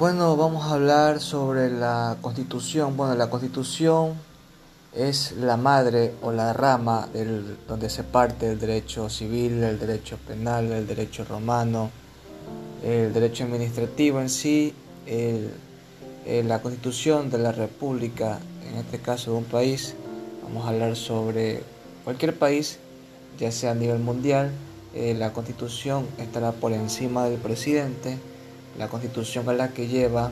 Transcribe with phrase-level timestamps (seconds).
[0.00, 2.96] Bueno, vamos a hablar sobre la constitución.
[2.96, 4.14] Bueno, la constitución
[4.94, 10.16] es la madre o la rama del, donde se parte el derecho civil, el derecho
[10.26, 11.90] penal, el derecho romano,
[12.82, 14.72] el derecho administrativo en sí,
[16.24, 18.38] la constitución de la república,
[18.70, 19.94] en este caso de un país.
[20.44, 21.62] Vamos a hablar sobre
[22.04, 22.78] cualquier país,
[23.38, 24.50] ya sea a nivel mundial.
[24.94, 28.16] Eh, la constitución estará por encima del presidente
[28.80, 30.30] la constitución es la que lleva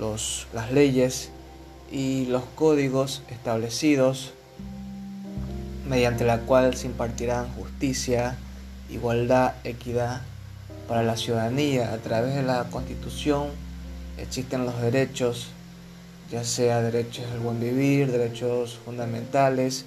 [0.00, 1.28] los, las leyes
[1.90, 4.32] y los códigos establecidos
[5.86, 8.38] mediante la cual se impartirán justicia,
[8.88, 10.22] igualdad, equidad
[10.88, 11.92] para la ciudadanía.
[11.92, 13.48] A través de la constitución
[14.16, 15.48] existen los derechos,
[16.30, 19.84] ya sea derechos al buen vivir, derechos fundamentales,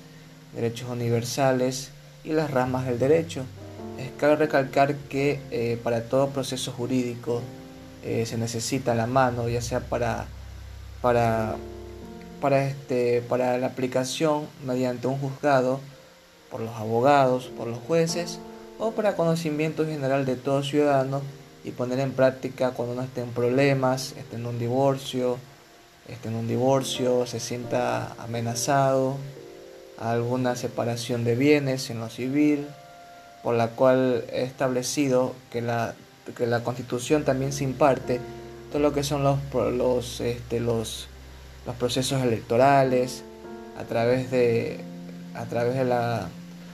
[0.54, 1.90] derechos universales
[2.24, 3.44] y las ramas del derecho.
[4.00, 7.42] Es cabe recalcar que eh, para todo proceso jurídico
[8.04, 10.26] eh, se necesita la mano, ya sea para,
[11.02, 11.56] para,
[12.42, 15.80] para, este, para la aplicación mediante un juzgado,
[16.52, 18.40] por los abogados, por los jueces,
[18.80, 21.22] o para conocimiento general de todo ciudadano
[21.64, 25.38] y poner en práctica cuando uno esté en problemas, esté en un divorcio,
[26.08, 29.18] esté en un divorcio, se sienta amenazado,
[29.98, 32.68] alguna separación de bienes en lo civil,
[33.46, 35.94] por la cual he establecido que la,
[36.36, 38.20] que la constitución también se imparte
[38.72, 41.08] todo lo que son los, los, este, los,
[41.68, 43.24] los procesos electorales
[43.78, 44.80] a través de
[45.36, 46.28] a través de la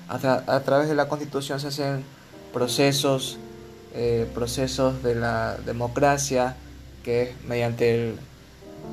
[0.07, 2.05] a, través de la constitución se hacen
[2.53, 3.37] procesos
[3.93, 6.55] eh, procesos de la democracia
[7.03, 8.15] que es mediante el,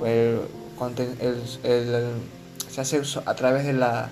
[0.00, 0.40] pues,
[1.62, 2.10] el,
[2.68, 4.10] se hace a través de la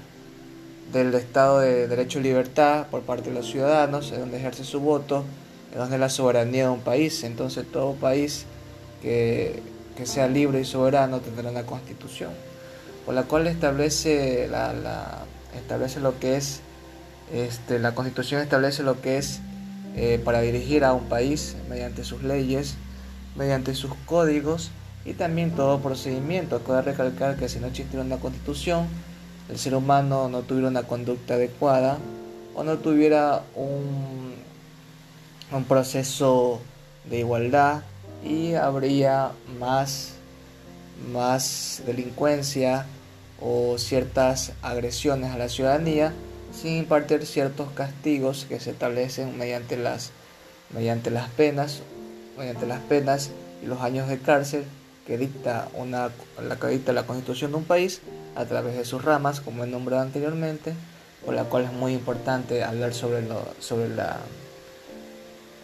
[0.92, 4.80] del Estado de Derecho y Libertad por parte de los ciudadanos, es donde ejerce su
[4.80, 5.24] voto,
[5.72, 7.24] es donde la soberanía de un país.
[7.24, 8.46] Entonces todo país
[9.02, 9.62] que,
[10.04, 12.30] sea libre y soberano tendrá una constitución,
[13.04, 15.24] por la cual establece, la,
[15.56, 16.60] establece lo que es,
[17.32, 19.40] este, la constitución establece lo que es
[19.96, 22.74] eh, para dirigir a un país mediante sus leyes,
[23.36, 24.70] mediante sus códigos
[25.04, 26.62] y también todo procedimiento.
[26.62, 28.86] Cabe recalcar que si no existiera una constitución,
[29.48, 31.98] el ser humano no tuviera una conducta adecuada
[32.54, 34.34] o no tuviera un,
[35.52, 36.60] un proceso
[37.08, 37.82] de igualdad
[38.24, 39.30] y habría
[39.60, 40.14] más,
[41.12, 42.86] más delincuencia
[43.40, 46.12] o ciertas agresiones a la ciudadanía
[46.52, 50.10] sin impartir ciertos castigos que se establecen mediante las,
[50.74, 51.82] mediante las penas,
[52.38, 53.30] mediante las penas
[53.62, 54.64] y los años de cárcel
[55.06, 56.10] que dicta una,
[56.60, 58.00] que dicta la constitución de un país
[58.36, 60.74] a través de sus ramas, como he nombrado anteriormente,
[61.24, 64.18] por la cual es muy importante hablar sobre, lo, sobre, la,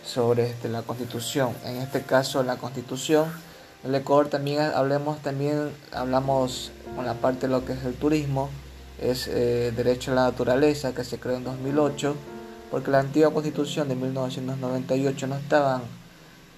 [0.05, 1.55] sobre este, la constitución.
[1.65, 3.27] En este caso, la constitución
[3.83, 8.49] del Ecuador también hablemos también hablamos con la parte de lo que es el turismo,
[9.00, 12.15] es eh, derecho a la naturaleza que se creó en 2008,
[12.71, 15.83] porque la antigua constitución de 1998 no estaban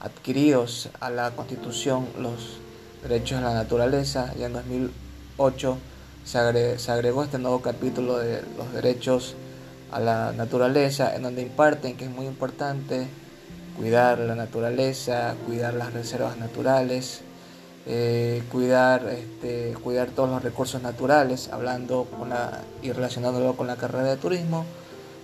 [0.01, 2.59] adquiridos a la constitución los
[3.03, 5.79] derechos a la naturaleza, ya en 2008
[6.25, 9.35] se agregó, este nuevo capítulo de los derechos
[9.93, 13.07] a la naturaleza, en donde imparten que es muy importante
[13.77, 17.21] cuidar la naturaleza, cuidar las reservas naturales,
[17.87, 23.77] eh, cuidar, este, cuidar todos los recursos naturales, hablando con la, y relacionándolo con la
[23.77, 24.65] carrera de turismo,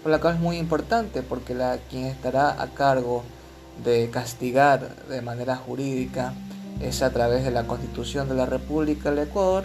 [0.02, 1.56] por la cual es muy importante porque
[1.88, 3.24] quien estará a cargo
[3.82, 6.34] de castigar de manera jurídica
[6.80, 9.64] es a través de la Constitución de la República del Ecuador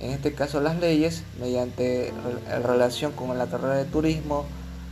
[0.00, 2.12] en este caso las leyes, mediante
[2.62, 4.44] relación con la carrera de turismo,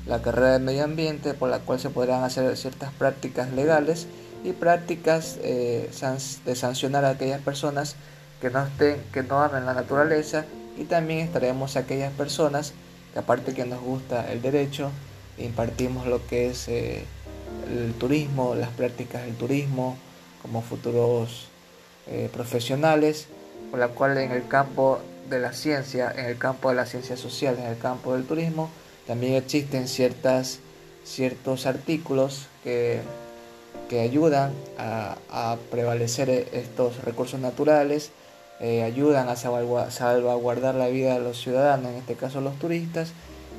[0.06, 4.06] la carrera de medio ambiente, por la cual se podrán hacer ciertas prácticas legales
[4.44, 5.90] y prácticas eh,
[6.44, 7.96] de sancionar a aquellas personas
[8.40, 10.44] que no estén, que no amen la naturaleza.
[10.76, 12.72] Y también estaremos aquellas personas
[13.12, 14.90] que aparte que nos gusta el derecho,
[15.38, 17.04] impartimos lo que es eh,
[17.70, 19.96] el turismo, las prácticas del turismo
[20.42, 21.46] como futuros
[22.06, 23.28] eh, profesionales
[23.74, 27.18] por la cual en el campo de la ciencia, en el campo de las ciencias
[27.18, 28.70] sociales, en el campo del turismo,
[29.04, 30.60] también existen ciertas,
[31.02, 33.00] ciertos artículos que,
[33.88, 38.12] que ayudan a, prevalecer estos recursos naturales,
[38.60, 43.10] eh, ayudan a salvaguardar la vida de los ciudadanos, en este caso los turistas,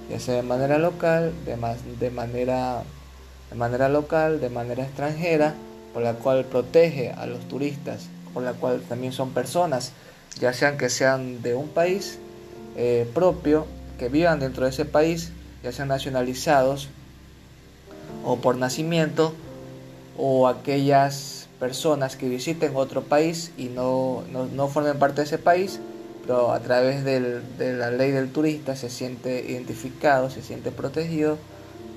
[0.10, 1.58] ya sea de manera local, de,
[2.00, 2.84] de, manera,
[3.50, 5.56] de manera local, de manera extranjera,
[5.94, 9.94] por la cual protege a los turistas, por la cual también son personas
[10.40, 12.20] ya sean que sean de un país
[12.76, 13.66] eh, propio,
[13.98, 15.32] que vivan dentro de ese país,
[15.64, 16.90] ya sean nacionalizados
[18.24, 19.34] o por nacimiento,
[20.18, 25.80] o aquellas personas que visiten otro país y no, no, formen parte de ese país,
[26.22, 31.38] pero a través de la ley del turista se siente identificado, se siente protegido,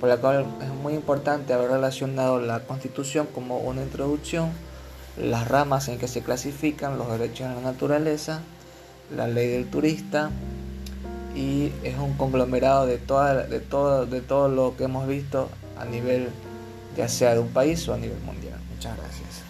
[0.00, 4.50] por lo cual es muy importante haber relacionado la constitución como una introducción,
[5.20, 8.40] las ramas en que se clasifican los derechos de la naturaleza,
[9.14, 10.30] la ley del turista
[11.34, 15.48] y es un conglomerado de, toda, de, todo, de todo lo que hemos visto
[15.78, 16.28] a nivel
[16.96, 18.58] ya sea de un país o a nivel mundial.
[18.74, 19.47] Muchas gracias.